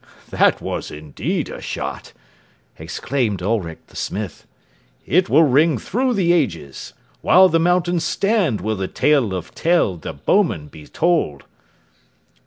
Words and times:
"That 0.31 0.61
was 0.61 0.89
indeed 0.89 1.47
a 1.49 1.61
shot!" 1.61 2.11
exclaimed 2.79 3.39
Ulric 3.43 3.85
the 3.85 3.95
smith; 3.95 4.47
"it 5.05 5.29
will 5.29 5.43
ring 5.43 5.77
through 5.77 6.15
the 6.15 6.33
ages. 6.33 6.93
While 7.21 7.49
the 7.49 7.59
mountains 7.59 8.03
stand 8.03 8.61
will 8.61 8.75
the 8.77 8.87
tale 8.87 9.31
of 9.31 9.53
Tell 9.53 9.97
the 9.97 10.13
bowman 10.13 10.69
be 10.69 10.87
told." 10.87 11.43